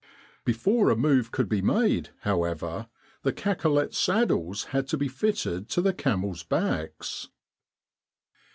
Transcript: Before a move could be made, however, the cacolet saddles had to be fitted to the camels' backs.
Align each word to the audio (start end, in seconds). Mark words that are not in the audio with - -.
Before 0.43 0.89
a 0.89 0.95
move 0.95 1.31
could 1.31 1.47
be 1.47 1.61
made, 1.61 2.09
however, 2.21 2.87
the 3.21 3.31
cacolet 3.31 3.93
saddles 3.93 4.63
had 4.73 4.87
to 4.87 4.97
be 4.97 5.07
fitted 5.07 5.69
to 5.69 5.79
the 5.83 5.93
camels' 5.93 6.41
backs. 6.41 7.29